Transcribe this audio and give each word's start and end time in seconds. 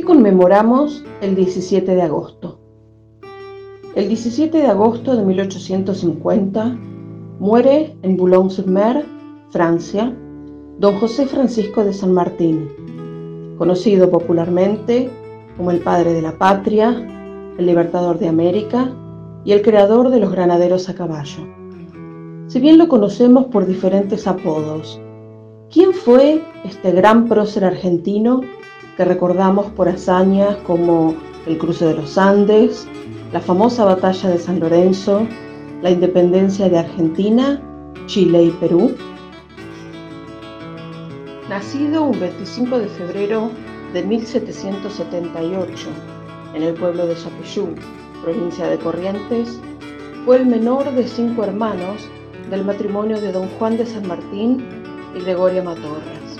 ¿Qué 0.00 0.06
conmemoramos 0.06 1.04
el 1.20 1.34
17 1.34 1.94
de 1.94 2.00
agosto? 2.00 2.58
El 3.94 4.08
17 4.08 4.56
de 4.56 4.66
agosto 4.66 5.14
de 5.14 5.22
1850 5.22 6.78
muere 7.38 7.94
en 8.00 8.16
Boulogne-sur-Mer, 8.16 9.04
Francia, 9.50 10.16
don 10.78 10.98
José 11.00 11.26
Francisco 11.26 11.84
de 11.84 11.92
San 11.92 12.14
Martín, 12.14 12.70
conocido 13.58 14.10
popularmente 14.10 15.10
como 15.58 15.70
el 15.70 15.80
padre 15.80 16.14
de 16.14 16.22
la 16.22 16.38
patria, 16.38 16.88
el 17.58 17.66
libertador 17.66 18.18
de 18.18 18.28
América 18.28 18.90
y 19.44 19.52
el 19.52 19.60
creador 19.60 20.08
de 20.08 20.20
los 20.20 20.32
granaderos 20.32 20.88
a 20.88 20.94
caballo. 20.94 21.46
Si 22.46 22.58
bien 22.58 22.78
lo 22.78 22.88
conocemos 22.88 23.44
por 23.48 23.66
diferentes 23.66 24.26
apodos, 24.26 24.98
¿quién 25.70 25.92
fue 25.92 26.42
este 26.64 26.90
gran 26.90 27.28
prócer 27.28 27.66
argentino 27.66 28.40
que 29.00 29.06
recordamos 29.06 29.64
por 29.70 29.88
hazañas 29.88 30.56
como 30.66 31.14
el 31.46 31.56
cruce 31.56 31.86
de 31.86 31.94
los 31.94 32.18
Andes, 32.18 32.86
la 33.32 33.40
famosa 33.40 33.86
batalla 33.86 34.28
de 34.28 34.38
San 34.38 34.60
Lorenzo, 34.60 35.26
la 35.80 35.90
independencia 35.90 36.68
de 36.68 36.80
Argentina, 36.80 37.62
Chile 38.04 38.42
y 38.42 38.50
Perú? 38.50 38.94
Nacido 41.48 42.04
un 42.04 42.20
25 42.20 42.78
de 42.78 42.88
febrero 42.88 43.50
de 43.94 44.02
1778 44.02 45.88
en 46.52 46.62
el 46.62 46.74
pueblo 46.74 47.06
de 47.06 47.14
Chapeyú, 47.14 47.74
provincia 48.22 48.66
de 48.66 48.78
Corrientes, 48.80 49.58
fue 50.26 50.36
el 50.36 50.44
menor 50.44 50.92
de 50.92 51.08
cinco 51.08 51.44
hermanos 51.44 52.06
del 52.50 52.66
matrimonio 52.66 53.18
de 53.18 53.32
don 53.32 53.48
Juan 53.58 53.78
de 53.78 53.86
San 53.86 54.06
Martín 54.06 54.62
y 55.16 55.20
Gregoria 55.22 55.62
Matorras. 55.62 56.36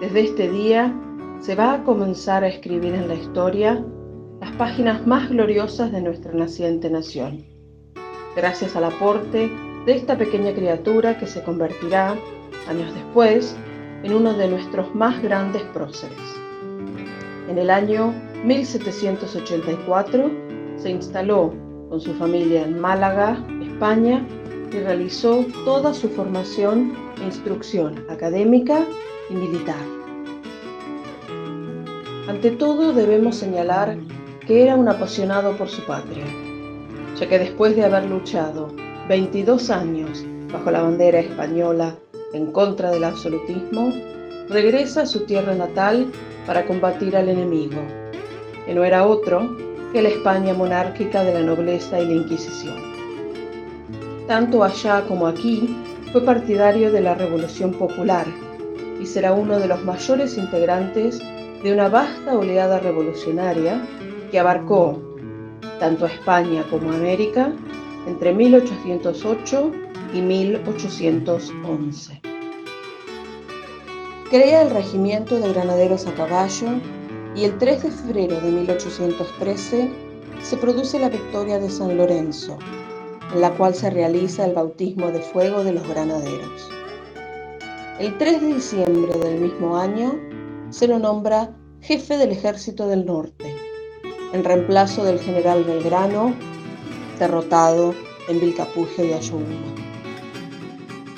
Desde 0.00 0.22
este 0.22 0.48
día 0.48 0.98
se 1.44 1.54
va 1.54 1.74
a 1.74 1.84
comenzar 1.84 2.42
a 2.42 2.48
escribir 2.48 2.94
en 2.94 3.06
la 3.06 3.16
historia 3.16 3.84
las 4.40 4.50
páginas 4.52 5.06
más 5.06 5.28
gloriosas 5.28 5.92
de 5.92 6.00
nuestra 6.00 6.32
naciente 6.32 6.88
nación, 6.88 7.44
gracias 8.34 8.74
al 8.76 8.84
aporte 8.84 9.52
de 9.84 9.92
esta 9.92 10.16
pequeña 10.16 10.54
criatura 10.54 11.18
que 11.18 11.26
se 11.26 11.42
convertirá, 11.42 12.16
años 12.66 12.94
después, 12.94 13.54
en 14.02 14.14
uno 14.14 14.32
de 14.32 14.48
nuestros 14.48 14.94
más 14.94 15.22
grandes 15.22 15.60
próceres. 15.74 16.16
En 17.50 17.58
el 17.58 17.68
año 17.68 18.14
1784 18.42 20.30
se 20.78 20.90
instaló 20.90 21.52
con 21.90 22.00
su 22.00 22.14
familia 22.14 22.62
en 22.62 22.80
Málaga, 22.80 23.36
España, 23.62 24.26
y 24.72 24.78
realizó 24.78 25.44
toda 25.66 25.92
su 25.92 26.08
formación 26.08 26.94
e 27.20 27.24
instrucción 27.26 28.02
académica 28.08 28.82
y 29.28 29.34
militar. 29.34 30.03
Ante 32.34 32.50
todo 32.50 32.92
debemos 32.92 33.36
señalar 33.36 33.96
que 34.44 34.64
era 34.64 34.74
un 34.74 34.88
apasionado 34.88 35.56
por 35.56 35.68
su 35.68 35.82
patria, 35.82 36.24
ya 37.16 37.28
que 37.28 37.38
después 37.38 37.76
de 37.76 37.84
haber 37.84 38.06
luchado 38.06 38.74
22 39.08 39.70
años 39.70 40.24
bajo 40.52 40.72
la 40.72 40.82
bandera 40.82 41.20
española 41.20 41.94
en 42.32 42.50
contra 42.50 42.90
del 42.90 43.04
absolutismo, 43.04 43.92
regresa 44.48 45.02
a 45.02 45.06
su 45.06 45.20
tierra 45.26 45.54
natal 45.54 46.10
para 46.44 46.66
combatir 46.66 47.16
al 47.16 47.28
enemigo, 47.28 47.80
que 48.66 48.74
no 48.74 48.82
era 48.82 49.06
otro 49.06 49.56
que 49.92 50.02
la 50.02 50.08
España 50.08 50.54
monárquica 50.54 51.22
de 51.22 51.34
la 51.34 51.40
nobleza 51.40 52.00
y 52.00 52.06
la 52.06 52.14
Inquisición. 52.14 52.74
Tanto 54.26 54.64
allá 54.64 55.04
como 55.06 55.28
aquí 55.28 55.76
fue 56.10 56.20
partidario 56.24 56.90
de 56.90 57.00
la 57.00 57.14
Revolución 57.14 57.74
Popular 57.74 58.26
y 59.00 59.06
será 59.06 59.32
uno 59.34 59.60
de 59.60 59.68
los 59.68 59.84
mayores 59.84 60.36
integrantes 60.36 61.20
de 61.64 61.72
una 61.72 61.88
vasta 61.88 62.36
oleada 62.36 62.78
revolucionaria 62.78 63.82
que 64.30 64.38
abarcó 64.38 65.00
tanto 65.80 66.04
a 66.04 66.08
España 66.08 66.62
como 66.68 66.92
a 66.92 66.96
América 66.96 67.54
entre 68.06 68.34
1808 68.34 69.72
y 70.12 70.20
1811. 70.20 72.20
Crea 74.28 74.60
el 74.60 74.70
regimiento 74.70 75.40
de 75.40 75.54
granaderos 75.54 76.06
a 76.06 76.12
caballo 76.12 76.68
y 77.34 77.44
el 77.44 77.56
3 77.56 77.82
de 77.82 77.90
febrero 77.90 78.38
de 78.42 78.50
1813 78.50 79.90
se 80.42 80.56
produce 80.58 80.98
la 80.98 81.08
victoria 81.08 81.58
de 81.58 81.70
San 81.70 81.96
Lorenzo, 81.96 82.58
en 83.32 83.40
la 83.40 83.50
cual 83.52 83.74
se 83.74 83.88
realiza 83.88 84.44
el 84.44 84.52
bautismo 84.52 85.10
de 85.10 85.20
fuego 85.20 85.64
de 85.64 85.72
los 85.72 85.88
granaderos. 85.88 86.68
El 87.98 88.18
3 88.18 88.42
de 88.42 88.46
diciembre 88.48 89.18
del 89.18 89.40
mismo 89.40 89.78
año 89.78 90.34
se 90.74 90.88
lo 90.88 90.98
nombra 90.98 91.54
jefe 91.82 92.18
del 92.18 92.32
ejército 92.32 92.88
del 92.88 93.06
norte, 93.06 93.54
en 94.32 94.42
reemplazo 94.42 95.04
del 95.04 95.20
general 95.20 95.62
Belgrano, 95.62 96.34
derrotado 97.16 97.94
en 98.28 98.40
Vilcapugio 98.40 99.04
y 99.04 99.12
Ayohuma. 99.12 99.72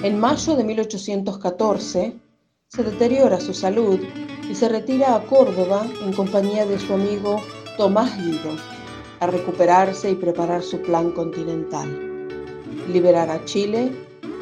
En 0.03 0.21
mayo 0.21 0.57
de 0.57 0.63
1814 0.63 2.21
se 2.69 2.83
deteriora 2.83 3.41
su 3.41 3.55
salud 3.55 3.99
y 4.51 4.55
se 4.55 4.69
retira 4.69 5.17
a 5.17 5.23
Córdoba 5.23 5.87
en 6.05 6.13
compañía 6.13 6.67
de 6.67 6.79
su 6.79 6.93
amigo 6.93 7.41
Tomás 7.79 8.15
Guido 8.19 8.51
a 9.21 9.27
recuperarse 9.27 10.11
y 10.11 10.17
preparar 10.17 10.63
su 10.63 10.83
plan 10.83 11.13
continental, 11.13 11.89
liberar 12.93 13.31
a 13.31 13.43
Chile 13.47 13.91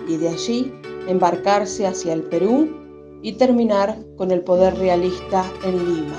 y 0.08 0.16
de 0.16 0.30
allí 0.30 0.74
embarcarse 1.06 1.86
hacia 1.86 2.14
el 2.14 2.24
Perú 2.24 2.83
y 3.24 3.32
terminar 3.32 3.96
con 4.18 4.30
el 4.30 4.42
poder 4.42 4.76
realista 4.76 5.50
en 5.64 5.78
Lima. 5.78 6.16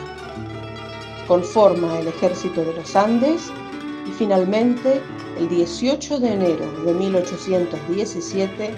Conforma 1.27 1.99
el 1.99 2.07
ejército 2.07 2.65
de 2.65 2.73
los 2.73 2.95
Andes 2.95 3.51
y 4.07 4.11
finalmente, 4.11 5.01
el 5.37 5.47
18 5.47 6.19
de 6.19 6.33
enero 6.33 6.65
de 6.83 6.93
1817, 6.95 8.71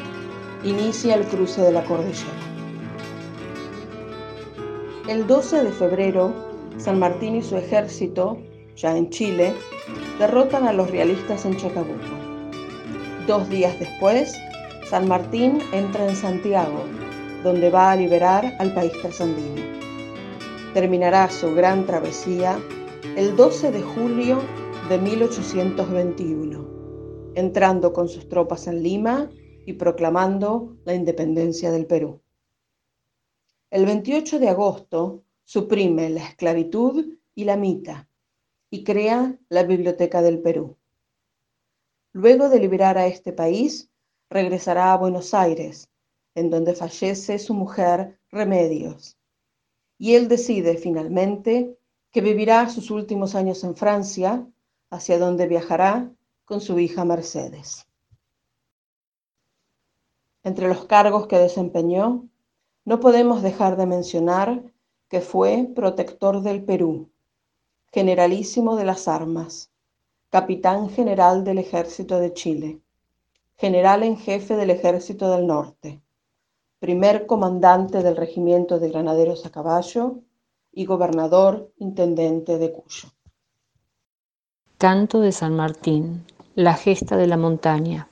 inicia 0.66 1.16
el 1.16 1.24
cruce 1.24 1.62
de 1.62 1.72
la 1.72 1.86
cordillera. 1.86 2.28
El 5.08 5.26
12 5.26 5.64
de 5.64 5.72
febrero, 5.72 6.34
San 6.78 7.00
Martín 7.00 7.38
y 7.38 7.42
su 7.42 7.56
ejército, 7.56 8.40
ya 8.76 8.98
en 8.98 9.10
Chile, 9.10 9.54
derrotan 10.20 10.68
a 10.68 10.74
los 10.74 10.92
realistas 10.92 11.46
en 11.46 11.56
Chacabuco. 11.56 11.94
Dos 13.26 13.48
días 13.48 13.80
después, 13.80 14.36
San 14.90 15.08
Martín 15.08 15.60
entra 15.72 16.10
en 16.10 16.16
Santiago, 16.16 16.84
donde 17.44 17.70
va 17.70 17.92
a 17.92 17.96
liberar 17.96 18.56
al 18.60 18.74
país 18.74 18.92
trasandino. 19.02 19.62
Terminará 20.74 21.30
su 21.30 21.54
gran 21.54 21.86
travesía 21.86 22.60
el 23.16 23.36
12 23.36 23.72
de 23.72 23.82
julio 23.82 24.42
de 24.90 24.98
1821, 24.98 27.34
entrando 27.36 27.94
con 27.94 28.10
sus 28.10 28.28
tropas 28.30 28.68
en 28.68 28.84
Lima 28.84 29.30
y 29.66 29.74
proclamando 29.74 30.78
la 30.86 30.94
independencia 30.94 31.72
del 31.72 31.86
Perú. 31.86 32.22
El 33.70 33.86
28 33.86 34.40
de 34.40 34.50
agosto 34.50 35.24
suprime 35.44 36.10
la 36.10 36.24
esclavitud 36.24 37.18
y 37.36 37.44
la 37.44 37.58
mita 37.58 38.08
y 38.70 38.84
crea 38.84 39.38
la 39.50 39.64
Biblioteca 39.64 40.22
del 40.22 40.42
Perú. 40.42 40.78
Luego 42.14 42.50
de 42.50 42.60
liberar 42.60 42.98
a 42.98 43.08
este 43.08 43.34
país, 43.34 43.90
regresará 44.30 44.94
a 44.94 44.98
Buenos 44.98 45.34
Aires, 45.34 45.90
en 46.38 46.52
donde 46.52 46.76
fallece 46.76 47.40
su 47.40 47.56
mujer 47.56 48.20
Remedios. 48.30 49.18
Y 49.98 50.14
él 50.14 50.28
decide 50.28 50.78
finalmente 50.78 51.80
que 52.12 52.22
vivirá 52.22 52.70
sus 52.70 52.92
últimos 52.92 53.34
años 53.34 53.64
en 53.64 53.76
Francia, 53.76 54.48
hacia 54.92 55.18
donde 55.18 55.48
viajará 55.48 56.12
con 56.46 56.62
su 56.62 56.78
hija 56.78 57.06
Mercedes. 57.06 57.88
Entre 60.44 60.68
los 60.68 60.86
cargos 60.86 61.26
que 61.26 61.40
desempeñó 61.40 62.30
no 62.86 63.00
podemos 63.00 63.42
dejar 63.42 63.76
de 63.76 63.88
mencionar 63.88 64.64
que 65.10 65.22
fue 65.22 65.68
protector 65.76 66.44
del 66.44 66.64
Perú, 66.64 67.10
generalísimo 67.92 68.76
de 68.76 68.86
las 68.86 69.08
armas, 69.08 69.72
capitán 70.30 70.92
general 70.92 71.44
del 71.44 71.58
ejército 71.58 72.20
de 72.20 72.32
Chile, 72.34 72.80
general 73.56 74.04
en 74.04 74.18
jefe 74.18 74.56
del 74.56 74.70
ejército 74.70 75.32
del 75.32 75.48
norte, 75.48 76.00
primer 76.80 77.26
comandante 77.26 78.04
del 78.04 78.16
regimiento 78.16 78.80
de 78.80 78.90
granaderos 78.90 79.46
a 79.46 79.50
caballo 79.50 80.20
y 80.72 80.86
gobernador 80.86 81.72
intendente 81.78 82.58
de 82.58 82.72
Cuyo. 82.72 83.10
Canto 84.78 85.20
de 85.20 85.32
San 85.32 85.56
Martín, 85.56 86.24
La 86.54 86.76
gesta 86.76 87.18
de 87.18 87.26
la 87.26 87.38
montaña, 87.38 88.08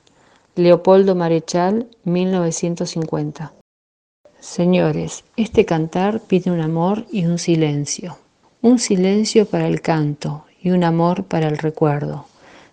Leopoldo 0.56 1.14
Marechal, 1.14 1.88
1950. 2.04 3.52
Señores, 4.40 5.24
este 5.36 5.64
cantar 5.64 6.20
pide 6.20 6.50
un 6.50 6.60
amor 6.60 7.06
y 7.12 7.26
un 7.26 7.38
silencio. 7.38 8.18
Un 8.62 8.78
silencio 8.78 9.46
para 9.46 9.68
el 9.68 9.80
canto 9.80 10.44
y 10.60 10.70
un 10.70 10.82
amor 10.82 11.24
para 11.24 11.46
el 11.46 11.58
recuerdo. 11.58 12.26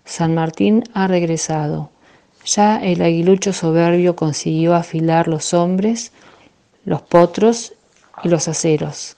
San 0.06 0.34
Martín 0.34 0.84
ha 0.94 1.08
regresado. 1.08 1.92
Ya 2.46 2.84
el 2.84 3.02
aguilucho 3.02 3.54
soberbio 3.54 4.16
consiguió 4.16 4.76
afilar 4.76 5.28
los 5.28 5.54
hombres, 5.54 6.12
los 6.86 7.02
potros 7.02 7.74
y 8.24 8.30
los 8.30 8.48
aceros. 8.48 9.16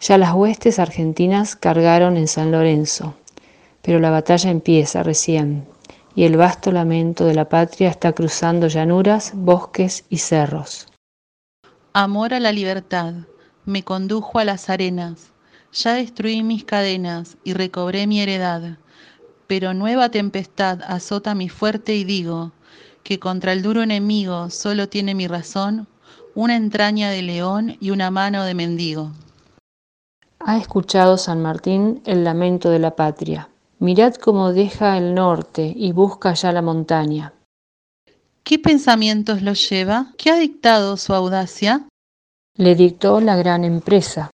Ya 0.00 0.18
las 0.18 0.32
huestes 0.32 0.78
argentinas 0.78 1.56
cargaron 1.56 2.16
en 2.16 2.26
San 2.26 2.50
Lorenzo, 2.50 3.14
pero 3.82 3.98
la 3.98 4.10
batalla 4.10 4.50
empieza 4.50 5.02
recién 5.02 5.66
y 6.14 6.24
el 6.24 6.36
vasto 6.36 6.72
lamento 6.72 7.24
de 7.24 7.34
la 7.34 7.48
patria 7.48 7.88
está 7.88 8.12
cruzando 8.12 8.66
llanuras, 8.66 9.32
bosques 9.34 10.04
y 10.08 10.18
cerros. 10.18 10.88
Amor 11.92 12.34
a 12.34 12.40
la 12.40 12.52
libertad 12.52 13.14
me 13.64 13.84
condujo 13.84 14.38
a 14.38 14.44
las 14.44 14.70
arenas, 14.70 15.30
ya 15.72 15.94
destruí 15.94 16.42
mis 16.42 16.64
cadenas 16.64 17.36
y 17.44 17.52
recobré 17.52 18.06
mi 18.06 18.20
heredad, 18.20 18.78
pero 19.50 19.74
nueva 19.74 20.10
tempestad 20.10 20.80
azota 20.86 21.34
mi 21.34 21.48
fuerte 21.48 21.96
y 21.96 22.04
digo 22.04 22.52
que 23.02 23.18
contra 23.18 23.52
el 23.52 23.62
duro 23.62 23.82
enemigo 23.82 24.48
solo 24.48 24.88
tiene 24.88 25.16
mi 25.16 25.26
razón 25.26 25.88
una 26.36 26.54
entraña 26.54 27.10
de 27.10 27.22
león 27.22 27.76
y 27.80 27.90
una 27.90 28.12
mano 28.12 28.44
de 28.44 28.54
mendigo. 28.54 29.10
Ha 30.38 30.56
escuchado 30.56 31.18
San 31.18 31.42
Martín 31.42 32.00
el 32.06 32.22
lamento 32.22 32.70
de 32.70 32.78
la 32.78 32.94
patria. 32.94 33.48
Mirad 33.80 34.14
cómo 34.14 34.52
deja 34.52 34.96
el 34.96 35.14
norte 35.14 35.72
y 35.74 35.90
busca 35.90 36.32
ya 36.34 36.52
la 36.52 36.62
montaña. 36.62 37.32
¿Qué 38.44 38.60
pensamientos 38.60 39.42
lo 39.42 39.54
lleva? 39.54 40.12
¿Qué 40.16 40.30
ha 40.30 40.36
dictado 40.36 40.96
su 40.96 41.12
audacia? 41.12 41.88
Le 42.56 42.76
dictó 42.76 43.20
la 43.20 43.34
gran 43.34 43.64
empresa, 43.64 44.30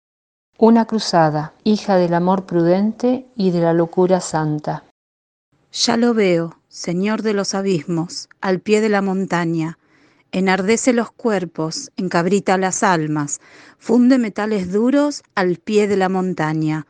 una 0.57 0.85
cruzada, 0.85 1.51
hija 1.65 1.97
del 1.97 2.13
amor 2.13 2.45
prudente 2.45 3.25
y 3.35 3.51
de 3.51 3.59
la 3.59 3.73
locura 3.73 4.21
santa. 4.21 4.85
Ya 5.73 5.95
lo 5.95 6.13
veo, 6.13 6.59
Señor 6.67 7.21
de 7.21 7.33
los 7.33 7.53
abismos, 7.53 8.27
al 8.41 8.59
pie 8.59 8.81
de 8.81 8.89
la 8.89 9.01
montaña, 9.01 9.77
enardece 10.33 10.91
los 10.91 11.11
cuerpos, 11.11 11.91
encabrita 11.95 12.57
las 12.57 12.83
almas, 12.83 13.39
funde 13.77 14.17
metales 14.17 14.71
duros 14.71 15.23
al 15.33 15.57
pie 15.57 15.87
de 15.87 15.95
la 15.95 16.09
montaña. 16.09 16.87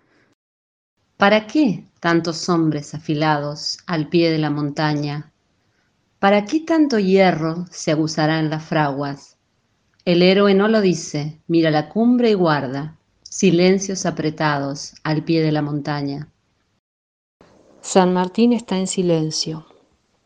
¿Para 1.17 1.45
qué 1.45 1.85
tantos 1.99 2.49
hombres 2.49 2.95
afilados 2.95 3.77
al 3.85 4.09
pie 4.09 4.31
de 4.31 4.39
la 4.39 4.49
montaña? 4.49 5.31
¿Para 6.17 6.45
qué 6.45 6.61
tanto 6.61 6.97
hierro 6.97 7.67
se 7.69 7.91
aguzará 7.91 8.39
en 8.39 8.49
las 8.49 8.65
fraguas? 8.65 9.37
El 10.05 10.23
héroe 10.23 10.55
no 10.55 10.67
lo 10.67 10.81
dice, 10.81 11.39
mira 11.47 11.69
la 11.69 11.89
cumbre 11.89 12.31
y 12.31 12.33
guarda, 12.33 12.97
silencios 13.21 14.07
apretados 14.07 14.95
al 15.03 15.23
pie 15.23 15.43
de 15.43 15.51
la 15.51 15.61
montaña. 15.61 16.27
San 17.81 18.13
Martín 18.13 18.53
está 18.53 18.77
en 18.77 18.85
silencio, 18.85 19.65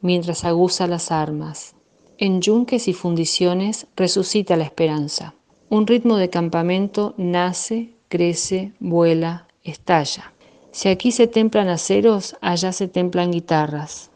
mientras 0.01 0.43
aguza 0.43 0.87
las 0.87 1.09
armas, 1.09 1.73
en 2.17 2.41
yunques 2.41 2.89
y 2.89 2.93
fundiciones 2.93 3.87
resucita 3.95 4.57
la 4.57 4.65
esperanza. 4.65 5.35
Un 5.69 5.87
ritmo 5.87 6.17
de 6.17 6.29
campamento 6.29 7.13
nace, 7.17 7.93
crece, 8.09 8.73
vuela, 8.79 9.47
estalla. 9.63 10.33
Si 10.71 10.89
aquí 10.89 11.13
se 11.13 11.27
templan 11.27 11.69
aceros, 11.69 12.35
allá 12.41 12.73
se 12.73 12.89
templan 12.89 13.31
guitarras. 13.31 14.11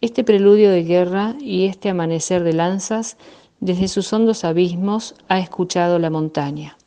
Este 0.00 0.22
preludio 0.22 0.70
de 0.70 0.84
guerra 0.84 1.34
y 1.40 1.66
este 1.66 1.90
amanecer 1.90 2.44
de 2.44 2.52
lanzas, 2.52 3.16
desde 3.58 3.88
sus 3.88 4.12
hondos 4.12 4.44
abismos 4.44 5.16
ha 5.26 5.40
escuchado 5.40 5.98
la 5.98 6.10
montaña. 6.10 6.78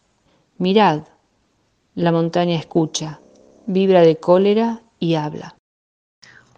Mirad, 0.57 1.01
la 1.95 2.13
montaña 2.13 2.57
escucha, 2.57 3.19
vibra 3.67 4.01
de 4.01 4.15
cólera 4.15 4.81
y 4.99 5.15
habla. 5.15 5.54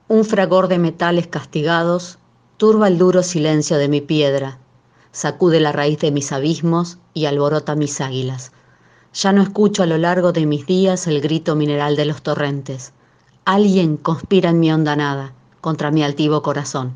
Un 0.10 0.24
fragor 0.24 0.70
de 0.70 0.78
metales 0.78 1.28
castigados 1.28 2.18
turba 2.56 2.88
el 2.88 2.98
duro 2.98 3.24
silencio 3.24 3.78
de 3.78 3.90
mi 3.90 4.00
piedra, 4.00 4.58
sacude 5.12 5.60
la 5.60 5.74
raíz 5.74 6.00
de 6.00 6.12
mis 6.12 6.32
abismos 6.32 6.98
y 7.14 7.26
alborota 7.26 7.76
mis 7.76 8.00
águilas. 8.00 8.54
Ya 9.14 9.34
no 9.34 9.42
escucho 9.42 9.84
a 9.84 9.86
lo 9.86 9.98
largo 9.98 10.32
de 10.32 10.46
mis 10.46 10.66
días 10.66 11.08
el 11.08 11.20
grito 11.20 11.58
mineral 11.58 11.98
de 11.98 12.06
los 12.06 12.22
torrentes. 12.22 12.94
Alguien 13.44 13.98
conspira 13.98 14.52
en 14.52 14.62
mi 14.62 14.72
hondanada 14.72 15.34
contra 15.60 15.92
mi 15.92 16.04
altivo 16.04 16.42
corazón. 16.42 16.96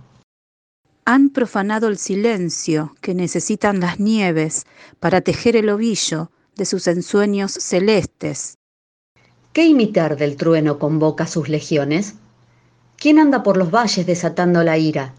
Han 1.04 1.32
profanado 1.32 1.90
el 1.90 1.98
silencio 1.98 2.96
que 3.02 3.14
necesitan 3.14 3.82
las 3.82 4.00
nieves 4.00 4.66
para 5.02 5.20
tejer 5.20 5.58
el 5.58 5.70
ovillo 5.70 6.32
de 6.56 6.66
sus 6.66 6.88
ensueños 6.88 7.52
celestes. 7.52 8.58
¿Qué 9.52 9.66
imitar 9.66 10.16
del 10.16 10.38
trueno 10.38 10.80
convoca 10.80 11.28
sus 11.28 11.50
legiones? 11.50 12.16
¿Quién 13.02 13.18
anda 13.18 13.42
por 13.42 13.58
los 13.58 13.72
valles 13.72 14.06
desatando 14.06 14.64
la 14.64 14.78
ira? 14.78 15.16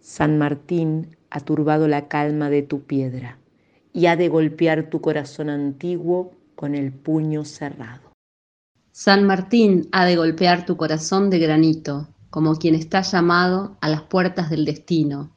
San 0.00 0.38
Martín 0.38 1.16
ha 1.28 1.40
turbado 1.40 1.88
la 1.88 2.06
calma 2.06 2.50
de 2.50 2.62
tu 2.62 2.82
piedra 2.82 3.36
y 3.92 4.06
ha 4.06 4.14
de 4.14 4.28
golpear 4.28 4.88
tu 4.88 5.00
corazón 5.00 5.50
antiguo 5.50 6.36
con 6.54 6.76
el 6.76 6.92
puño 6.92 7.44
cerrado. 7.44 8.12
San 8.92 9.24
Martín 9.24 9.88
ha 9.90 10.04
de 10.04 10.14
golpear 10.14 10.66
tu 10.66 10.76
corazón 10.76 11.30
de 11.30 11.40
granito, 11.40 12.14
como 12.30 12.54
quien 12.54 12.76
está 12.76 13.00
llamado 13.00 13.76
a 13.80 13.88
las 13.88 14.02
puertas 14.02 14.48
del 14.48 14.64
destino. 14.64 15.36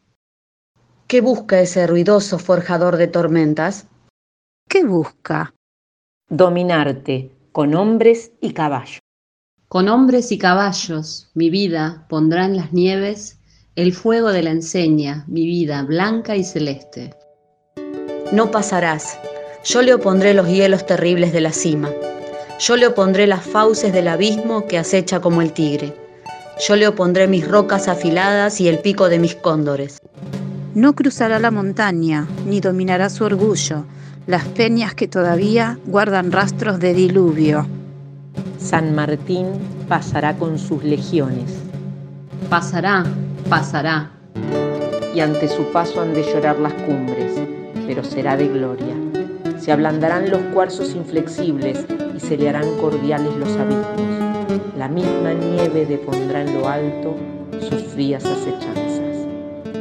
¿Qué 1.07 1.21
busca 1.21 1.59
ese 1.59 1.87
ruidoso 1.87 2.37
forjador 2.37 2.97
de 2.97 3.07
tormentas? 3.07 3.87
¿Qué 4.69 4.85
busca? 4.85 5.55
Dominarte 6.29 7.31
con 7.51 7.73
hombres 7.73 8.31
y 8.41 8.53
caballos. 8.53 9.00
Con 9.71 9.87
hombres 9.87 10.33
y 10.33 10.37
caballos 10.37 11.29
mi 11.33 11.49
vida 11.49 12.05
pondrá 12.09 12.43
en 12.43 12.57
las 12.57 12.73
nieves 12.73 13.39
el 13.77 13.93
fuego 13.93 14.33
de 14.33 14.43
la 14.43 14.49
enseña, 14.49 15.23
mi 15.29 15.45
vida 15.45 15.81
blanca 15.83 16.35
y 16.35 16.43
celeste. 16.43 17.15
No 18.33 18.51
pasarás, 18.51 19.17
yo 19.63 19.81
le 19.81 19.93
opondré 19.93 20.33
los 20.33 20.49
hielos 20.49 20.85
terribles 20.85 21.31
de 21.31 21.39
la 21.39 21.53
cima, 21.53 21.89
yo 22.59 22.75
le 22.75 22.85
opondré 22.85 23.27
las 23.27 23.45
fauces 23.45 23.93
del 23.93 24.09
abismo 24.09 24.67
que 24.67 24.77
acecha 24.77 25.21
como 25.21 25.41
el 25.41 25.53
tigre, 25.53 25.95
yo 26.67 26.75
le 26.75 26.89
opondré 26.89 27.29
mis 27.29 27.47
rocas 27.47 27.87
afiladas 27.87 28.59
y 28.59 28.67
el 28.67 28.79
pico 28.79 29.07
de 29.07 29.19
mis 29.19 29.35
cóndores. 29.35 29.99
No 30.75 30.95
cruzará 30.95 31.39
la 31.39 31.49
montaña, 31.49 32.27
ni 32.45 32.59
dominará 32.59 33.09
su 33.09 33.23
orgullo, 33.23 33.85
las 34.27 34.43
peñas 34.49 34.95
que 34.95 35.07
todavía 35.07 35.79
guardan 35.85 36.33
rastros 36.33 36.77
de 36.81 36.93
diluvio. 36.93 37.65
San 38.61 38.93
Martín 38.93 39.47
pasará 39.89 40.37
con 40.37 40.59
sus 40.59 40.83
legiones. 40.83 41.51
Pasará, 42.47 43.03
pasará. 43.49 44.11
Y 45.15 45.19
ante 45.19 45.47
su 45.47 45.63
paso 45.71 45.99
han 45.99 46.13
de 46.13 46.21
llorar 46.21 46.59
las 46.59 46.73
cumbres, 46.73 47.33
pero 47.87 48.03
será 48.03 48.37
de 48.37 48.47
gloria. 48.47 48.95
Se 49.59 49.71
ablandarán 49.71 50.29
los 50.29 50.41
cuarzos 50.53 50.93
inflexibles 50.93 51.85
y 52.15 52.19
se 52.19 52.37
le 52.37 52.49
harán 52.49 52.77
cordiales 52.77 53.35
los 53.37 53.49
abismos. 53.57 54.61
La 54.77 54.87
misma 54.87 55.33
nieve 55.33 55.87
depondrá 55.87 56.43
en 56.43 56.53
lo 56.53 56.69
alto 56.69 57.15
sus 57.67 57.81
frías 57.85 58.23
acechanzas, 58.23 59.25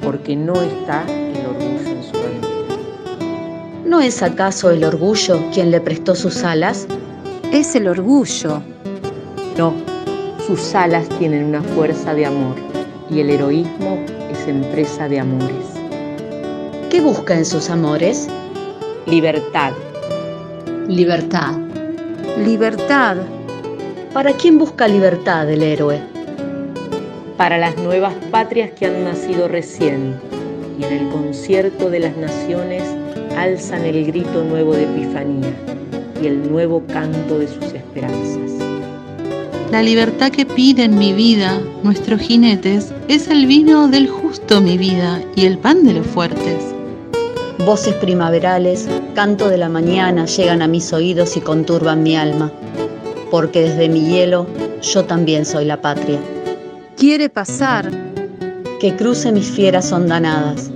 porque 0.02 0.34
no 0.34 0.54
está 0.54 1.04
el 1.06 1.46
orgullo 1.46 1.90
en 1.90 2.02
su 2.02 2.12
bandera. 2.12 3.84
¿No 3.84 4.00
es 4.00 4.22
acaso 4.22 4.70
el 4.70 4.84
orgullo 4.84 5.38
quien 5.52 5.70
le 5.70 5.82
prestó 5.82 6.14
sus 6.14 6.42
alas? 6.44 6.88
Es 7.52 7.74
el 7.74 7.88
orgullo. 7.88 8.62
No, 9.56 9.74
sus 10.46 10.74
alas 10.74 11.08
tienen 11.18 11.44
una 11.44 11.62
fuerza 11.62 12.14
de 12.14 12.26
amor 12.26 12.56
y 13.10 13.20
el 13.20 13.30
heroísmo 13.30 13.98
es 14.30 14.46
empresa 14.46 15.08
de 15.08 15.20
amores. 15.20 15.66
¿Qué 16.90 17.00
busca 17.00 17.36
en 17.36 17.44
sus 17.44 17.68
amores? 17.70 18.28
Libertad. 19.06 19.72
Libertad. 20.88 21.56
Libertad. 22.38 23.16
¿Para 24.12 24.32
quién 24.32 24.58
busca 24.58 24.88
libertad 24.88 25.48
el 25.50 25.62
héroe? 25.62 26.00
Para 27.36 27.58
las 27.58 27.76
nuevas 27.78 28.14
patrias 28.30 28.70
que 28.72 28.86
han 28.86 29.04
nacido 29.04 29.48
recién 29.48 30.14
y 30.78 30.84
en 30.84 30.92
el 30.92 31.08
concierto 31.10 31.90
de 31.90 32.00
las 32.00 32.16
naciones 32.16 32.82
alzan 33.36 33.84
el 33.84 34.06
grito 34.06 34.44
nuevo 34.44 34.74
de 34.74 34.84
Epifanía 34.84 35.52
y 36.22 36.26
el 36.26 36.50
nuevo 36.50 36.82
canto 36.86 37.38
de 37.38 37.48
sus 37.48 37.72
esperanzas. 37.72 38.69
La 39.70 39.84
libertad 39.84 40.32
que 40.32 40.44
piden 40.44 40.98
mi 40.98 41.12
vida 41.12 41.60
nuestros 41.84 42.20
jinetes 42.22 42.92
es 43.06 43.28
el 43.28 43.46
vino 43.46 43.86
del 43.86 44.08
justo 44.08 44.60
mi 44.60 44.76
vida 44.76 45.22
y 45.36 45.44
el 45.44 45.58
pan 45.58 45.84
de 45.84 45.92
los 45.92 46.06
fuertes. 46.08 46.74
Voces 47.64 47.94
primaverales, 47.94 48.88
canto 49.14 49.48
de 49.48 49.58
la 49.58 49.68
mañana 49.68 50.26
llegan 50.26 50.60
a 50.60 50.66
mis 50.66 50.92
oídos 50.92 51.36
y 51.36 51.40
conturban 51.40 52.02
mi 52.02 52.16
alma, 52.16 52.50
porque 53.30 53.62
desde 53.62 53.88
mi 53.88 54.00
hielo 54.10 54.48
yo 54.82 55.04
también 55.04 55.46
soy 55.46 55.66
la 55.66 55.80
patria. 55.80 56.18
Quiere 56.96 57.28
pasar. 57.28 57.90
Que 58.80 58.96
cruce 58.96 59.30
mis 59.30 59.50
fieras 59.50 59.92
hondanadas, 59.92 60.70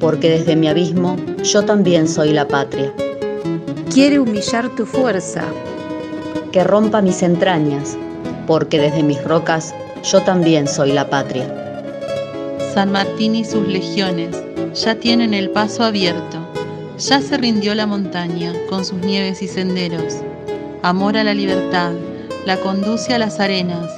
porque 0.00 0.30
desde 0.30 0.56
mi 0.56 0.66
abismo 0.66 1.16
yo 1.44 1.64
también 1.64 2.08
soy 2.08 2.32
la 2.32 2.48
patria. 2.48 2.92
Quiere 3.92 4.18
humillar 4.18 4.68
tu 4.70 4.84
fuerza. 4.84 5.44
Que 6.50 6.64
rompa 6.64 7.02
mis 7.02 7.22
entrañas, 7.22 7.96
porque 8.46 8.78
desde 8.78 9.02
mis 9.02 9.22
rocas 9.24 9.74
yo 10.02 10.22
también 10.22 10.66
soy 10.66 10.92
la 10.92 11.08
patria. 11.08 11.46
San 12.74 12.90
Martín 12.90 13.34
y 13.34 13.44
sus 13.44 13.66
legiones 13.68 14.36
ya 14.74 14.94
tienen 14.94 15.34
el 15.34 15.50
paso 15.50 15.84
abierto, 15.84 16.38
ya 16.98 17.20
se 17.20 17.36
rindió 17.36 17.74
la 17.74 17.86
montaña 17.86 18.54
con 18.68 18.84
sus 18.84 18.98
nieves 18.98 19.42
y 19.42 19.48
senderos, 19.48 20.16
amor 20.82 21.16
a 21.16 21.24
la 21.24 21.34
libertad, 21.34 21.92
la 22.46 22.56
conduce 22.56 23.14
a 23.14 23.18
las 23.18 23.40
arenas. 23.40 23.90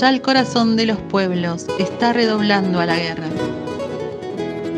Ya 0.00 0.10
el 0.10 0.20
corazón 0.20 0.76
de 0.76 0.86
los 0.86 0.98
pueblos 0.98 1.66
está 1.78 2.12
redoblando 2.12 2.80
a 2.80 2.86
la 2.86 2.96
guerra. 2.96 3.28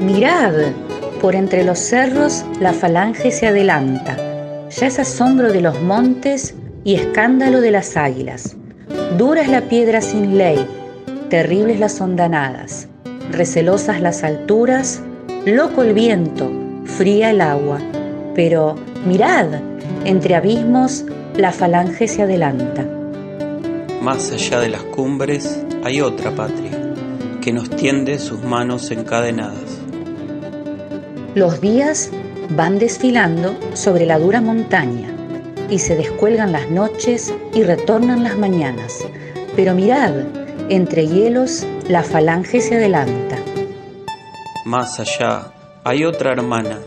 Mirad, 0.00 0.52
por 1.21 1.35
entre 1.35 1.64
los 1.64 1.78
cerros 1.78 2.45
la 2.61 2.73
falange 2.73 3.30
se 3.30 3.47
adelanta. 3.47 4.16
Ya 4.71 4.87
es 4.87 4.99
asombro 4.99 5.50
de 5.50 5.62
los 5.62 5.80
montes 5.83 6.54
y 6.85 6.95
escándalo 6.95 7.61
de 7.61 7.71
las 7.71 7.97
águilas. 7.97 8.58
Dura 9.16 9.42
es 9.42 9.49
la 9.49 9.62
piedra 9.62 10.00
sin 10.00 10.38
ley, 10.38 10.64
terribles 11.28 11.80
las 11.80 12.00
hondanadas, 12.00 12.88
recelosas 13.30 14.00
las 14.00 14.23
alturas, 14.25 15.02
loco 15.45 15.83
el 15.83 15.95
viento, 15.95 16.50
fría 16.85 17.30
el 17.30 17.40
agua. 17.40 17.80
Pero 18.35 18.76
mirad, 19.07 19.47
entre 20.04 20.35
abismos 20.35 21.04
la 21.37 21.52
falange 21.52 22.09
se 22.09 22.23
adelanta. 22.23 22.87
Más 24.02 24.30
allá 24.33 24.61
de 24.61 24.68
las 24.68 24.83
cumbres 24.85 25.64
hay 25.85 26.00
otra 26.00 26.30
patria 26.30 26.95
que 27.40 27.52
nos 27.52 27.68
tiende 27.71 28.18
sus 28.18 28.42
manos 28.42 28.90
encadenadas. 28.90 29.78
Los 31.35 31.61
días 31.61 32.11
van 32.50 32.78
desfilando 32.78 33.57
sobre 33.75 34.07
la 34.07 34.18
dura 34.18 34.40
montaña 34.40 35.18
y 35.69 35.79
se 35.79 35.97
descuelgan 35.97 36.53
las 36.53 36.71
noches 36.71 37.33
y 37.55 37.63
retornan 37.63 38.23
las 38.25 38.39
mañanas. 38.39 39.05
Pero 39.57 39.75
mirad, 39.75 40.13
entre 40.69 41.07
hielos 41.07 41.67
la 41.89 42.03
falange 42.03 42.61
se 42.61 42.77
adelanta. 42.77 43.37
Más 44.65 45.01
allá 45.01 45.53
hay 45.85 46.05
otra 46.05 46.33
hermana 46.33 46.79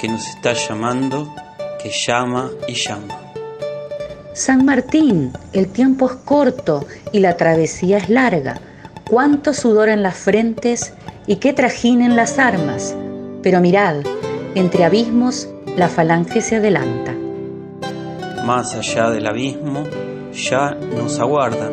que 0.00 0.08
nos 0.08 0.26
está 0.28 0.52
llamando, 0.52 1.34
que 1.82 1.90
llama 1.90 2.50
y 2.66 2.74
llama. 2.74 3.18
San 4.32 4.64
Martín, 4.64 5.32
el 5.52 5.68
tiempo 5.68 6.06
es 6.06 6.16
corto 6.24 6.86
y 7.12 7.18
la 7.18 7.36
travesía 7.36 7.98
es 7.98 8.08
larga. 8.08 8.60
Cuánto 9.08 9.52
sudor 9.52 9.88
en 9.88 10.02
las 10.02 10.16
frentes 10.16 10.94
y 11.26 11.36
qué 11.36 11.52
trajín 11.52 12.00
en 12.00 12.14
las 12.16 12.38
armas. 12.38 12.94
Pero 13.42 13.60
mirad, 13.60 13.96
entre 14.54 14.84
abismos 14.84 15.48
la 15.76 15.88
falange 15.88 16.40
se 16.40 16.56
adelanta. 16.56 17.14
Más 18.44 18.74
allá 18.74 19.10
del 19.10 19.26
abismo 19.26 19.84
ya 20.32 20.74
nos 20.74 21.18
aguardan 21.18 21.72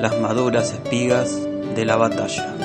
las 0.00 0.18
maduras 0.20 0.72
espigas 0.72 1.38
de 1.74 1.84
la 1.84 1.96
batalla. 1.96 2.59